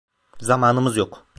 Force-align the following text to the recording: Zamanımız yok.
Zamanımız 0.39 0.97
yok. 0.97 1.27